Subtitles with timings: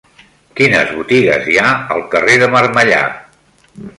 [0.59, 3.03] Quines botigues hi ha al carrer de Marmellà?